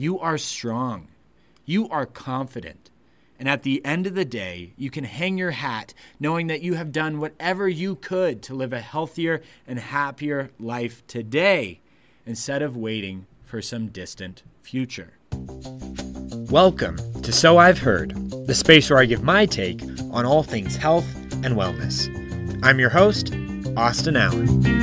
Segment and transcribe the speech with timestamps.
[0.00, 1.08] you are strong,
[1.64, 2.88] you are confident.
[3.36, 6.74] And at the end of the day, you can hang your hat knowing that you
[6.74, 11.80] have done whatever you could to live a healthier and happier life today
[12.24, 15.14] instead of waiting for some distant future.
[16.48, 20.76] Welcome to So I've Heard, the space where I give my take on all things
[20.76, 21.12] health
[21.44, 22.08] and wellness.
[22.62, 23.34] I'm your host,
[23.76, 24.77] Austin Allen.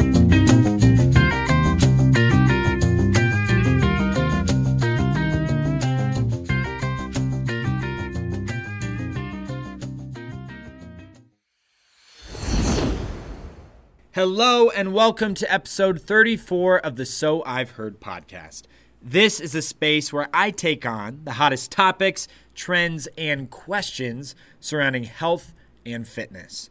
[14.16, 18.62] Hello, and welcome to episode 34 of the So I've Heard podcast.
[19.02, 25.04] This is a space where I take on the hottest topics, trends, and questions surrounding
[25.04, 25.54] health
[25.86, 26.70] and fitness.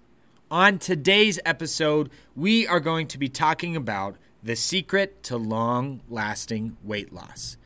[0.51, 6.79] On today's episode, we are going to be talking about the secret to long lasting
[6.83, 7.59] weight loss.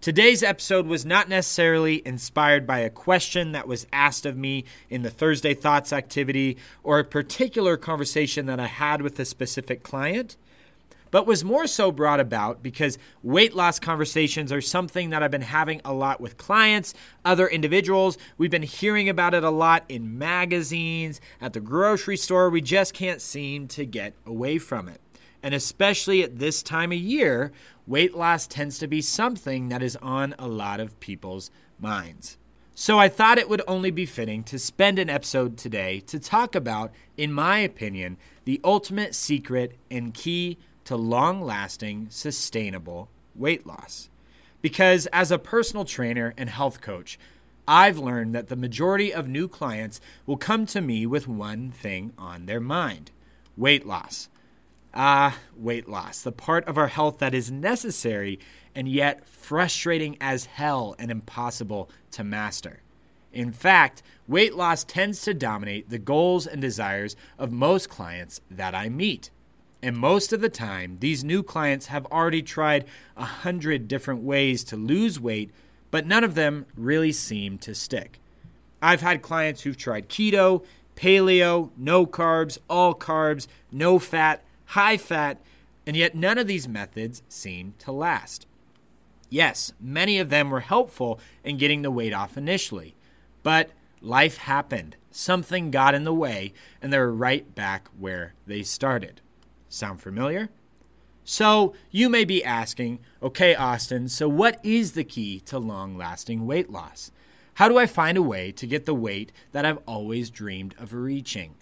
[0.00, 5.02] Today's episode was not necessarily inspired by a question that was asked of me in
[5.02, 10.38] the Thursday Thoughts activity or a particular conversation that I had with a specific client,
[11.10, 15.42] but was more so brought about because weight loss conversations are something that I've been
[15.42, 18.16] having a lot with clients, other individuals.
[18.38, 22.48] We've been hearing about it a lot in magazines, at the grocery store.
[22.48, 25.02] We just can't seem to get away from it.
[25.42, 27.52] And especially at this time of year,
[27.86, 32.36] weight loss tends to be something that is on a lot of people's minds.
[32.74, 36.54] So I thought it would only be fitting to spend an episode today to talk
[36.54, 44.08] about, in my opinion, the ultimate secret and key to long lasting, sustainable weight loss.
[44.62, 47.18] Because as a personal trainer and health coach,
[47.68, 52.12] I've learned that the majority of new clients will come to me with one thing
[52.18, 53.10] on their mind
[53.56, 54.28] weight loss.
[54.92, 58.40] Ah, weight loss, the part of our health that is necessary
[58.74, 62.80] and yet frustrating as hell and impossible to master.
[63.32, 68.74] In fact, weight loss tends to dominate the goals and desires of most clients that
[68.74, 69.30] I meet.
[69.82, 72.84] And most of the time, these new clients have already tried
[73.16, 75.50] a hundred different ways to lose weight,
[75.90, 78.18] but none of them really seem to stick.
[78.82, 80.64] I've had clients who've tried keto,
[80.96, 85.40] paleo, no carbs, all carbs, no fat, high fat,
[85.86, 88.46] and yet none of these methods seem to last.
[89.28, 92.94] Yes, many of them were helpful in getting the weight off initially,
[93.42, 93.70] but
[94.00, 94.96] life happened.
[95.10, 99.20] Something got in the way, and they're right back where they started.
[99.68, 100.50] Sound familiar?
[101.24, 106.46] So, you may be asking, okay, Austin, so what is the key to long lasting
[106.46, 107.10] weight loss?
[107.54, 110.94] How do I find a way to get the weight that I've always dreamed of
[110.94, 111.56] reaching?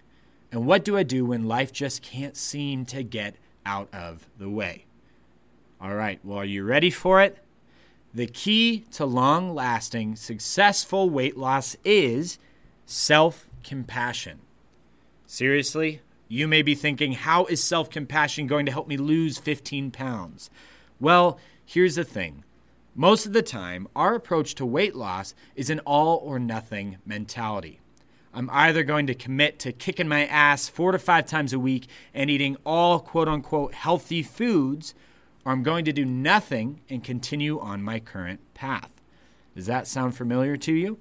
[0.51, 3.37] And what do I do when life just can't seem to get
[3.67, 4.87] out of the way?
[5.81, 7.39] All right, well, are you ready for it?
[8.15, 12.39] The key to long lasting, successful weight loss is
[12.87, 14.41] self compassion.
[15.27, 16.01] Seriously?
[16.31, 20.51] You may be thinking, how is self compassion going to help me lose 15 pounds?
[20.99, 22.45] Well, here's the thing
[22.95, 27.81] most of the time, our approach to weight loss is an all or nothing mentality.
[28.35, 31.87] I'm either going to commit to kicking my ass four to five times a week
[32.13, 34.95] and eating all quote unquote healthy foods,
[35.45, 38.91] or I'm going to do nothing and continue on my current path.
[39.57, 40.99] Does that sound familiar to you?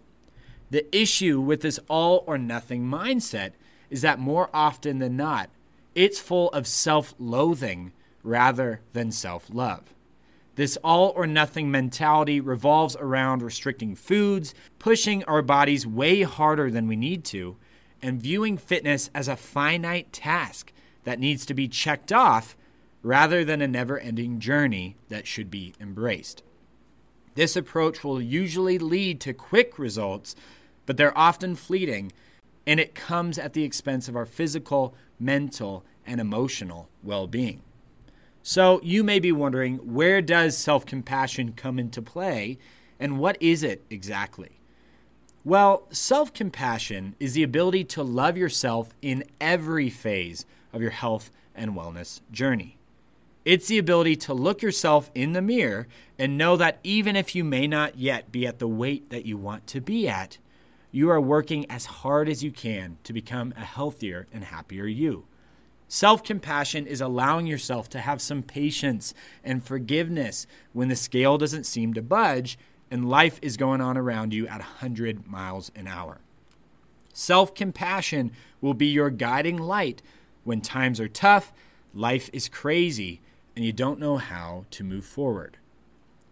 [0.69, 3.51] The issue with this all or nothing mindset
[3.89, 5.49] is that more often than not,
[5.95, 9.93] it's full of self loathing rather than self love.
[10.57, 16.87] This all or nothing mentality revolves around restricting foods, pushing our bodies way harder than
[16.87, 17.57] we need to,
[18.01, 20.73] and viewing fitness as a finite task
[21.03, 22.57] that needs to be checked off
[23.03, 26.41] rather than a never ending journey that should be embraced.
[27.35, 30.35] This approach will usually lead to quick results,
[30.87, 32.11] but they're often fleeting,
[32.65, 37.61] and it comes at the expense of our physical, mental, and emotional well being.
[38.49, 42.57] So you may be wondering where does self compassion come into play
[42.97, 44.61] and what is it exactly?
[45.43, 51.29] Well, self compassion is the ability to love yourself in every phase of your health
[51.53, 52.77] and wellness journey.
[53.43, 57.43] It's the ability to look yourself in the mirror and know that even if you
[57.43, 60.37] may not yet be at the weight that you want to be at,
[60.89, 65.25] you are working as hard as you can to become a healthier and happier you.
[65.87, 69.13] Self compassion is allowing yourself to have some patience
[69.43, 72.57] and forgiveness when the scale doesn't seem to budge
[72.91, 76.19] and life is going on around you at 100 miles an hour.
[77.13, 78.31] Self compassion
[78.61, 80.01] will be your guiding light
[80.43, 81.53] when times are tough,
[81.93, 83.21] life is crazy,
[83.55, 85.57] and you don't know how to move forward.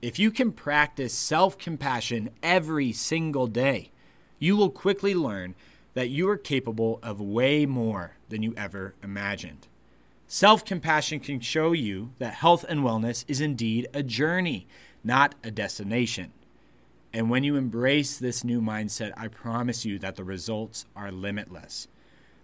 [0.01, 3.91] If you can practice self compassion every single day,
[4.37, 5.55] you will quickly learn
[5.95, 9.67] that you are capable of way more than you ever imagined.
[10.27, 14.67] Self compassion can show you that health and wellness is indeed a journey,
[15.03, 16.31] not a destination.
[17.13, 21.87] And when you embrace this new mindset, I promise you that the results are limitless.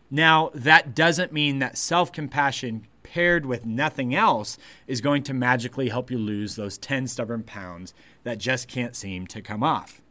[0.09, 4.57] Now, that doesn't mean that self compassion paired with nothing else
[4.87, 7.93] is going to magically help you lose those 10 stubborn pounds
[8.23, 10.01] that just can't seem to come off.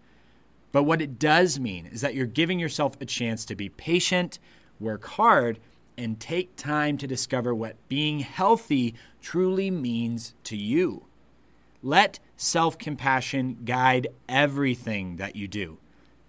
[0.72, 4.38] But what it does mean is that you're giving yourself a chance to be patient,
[4.78, 5.58] work hard,
[5.96, 11.04] and take time to discover what being healthy truly means to you.
[11.82, 15.78] Let self compassion guide everything that you do,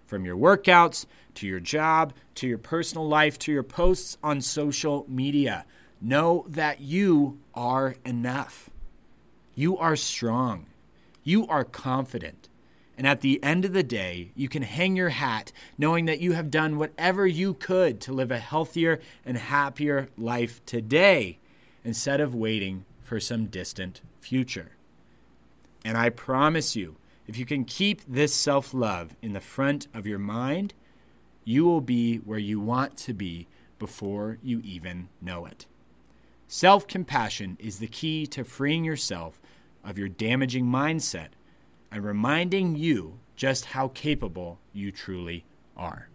[0.06, 5.04] from your workouts to your job to your personal life to your posts on social
[5.08, 5.64] media.
[6.00, 8.70] Know that you are enough.
[9.54, 10.66] You are strong.
[11.22, 12.48] You are confident.
[12.96, 16.32] And at the end of the day, you can hang your hat knowing that you
[16.32, 21.38] have done whatever you could to live a healthier and happier life today
[21.84, 24.72] instead of waiting for some distant future.
[25.84, 26.96] And I promise you,
[27.26, 30.74] if you can keep this self love in the front of your mind,
[31.44, 33.48] you will be where you want to be
[33.78, 35.66] before you even know it.
[36.46, 39.40] Self compassion is the key to freeing yourself
[39.82, 41.28] of your damaging mindset
[41.92, 45.44] and reminding you just how capable you truly
[45.76, 46.08] are.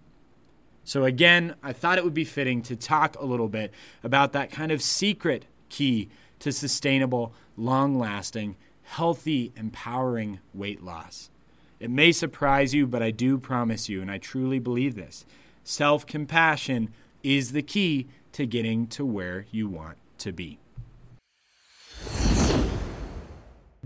[0.84, 4.52] So, again, I thought it would be fitting to talk a little bit about that
[4.52, 6.10] kind of secret key
[6.40, 11.30] to sustainable, long lasting, healthy, empowering weight loss.
[11.80, 15.26] It may surprise you, but I do promise you, and I truly believe this
[15.64, 20.60] self compassion is the key to getting to where you want to be.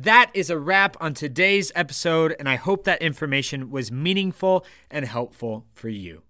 [0.04, 5.06] That is a wrap on today's episode, and I hope that information was meaningful and
[5.06, 6.24] helpful for you.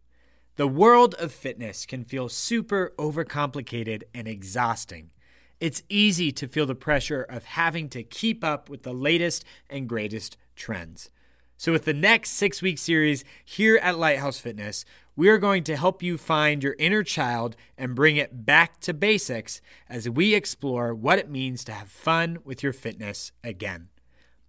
[0.58, 5.12] The world of fitness can feel super overcomplicated and exhausting.
[5.62, 9.88] It's easy to feel the pressure of having to keep up with the latest and
[9.88, 11.10] greatest trends.
[11.56, 14.84] So, with the next six week series here at Lighthouse Fitness,
[15.16, 18.94] we are going to help you find your inner child and bring it back to
[18.94, 23.90] basics as we explore what it means to have fun with your fitness again.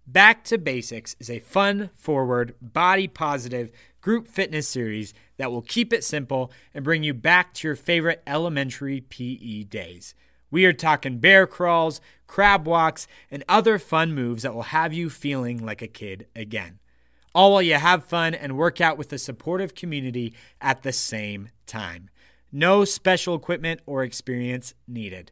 [0.05, 3.71] Back to Basics is a fun, forward, body positive
[4.01, 8.21] group fitness series that will keep it simple and bring you back to your favorite
[8.27, 10.13] elementary PE days.
[10.51, 15.09] We are talking bear crawls, crab walks, and other fun moves that will have you
[15.09, 16.79] feeling like a kid again
[17.33, 21.49] all while you have fun and work out with a supportive community at the same
[21.65, 22.09] time.
[22.51, 25.31] No special equipment or experience needed.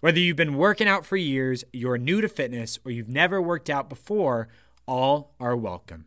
[0.00, 3.68] Whether you've been working out for years, you're new to fitness, or you've never worked
[3.68, 4.48] out before,
[4.86, 6.06] all are welcome.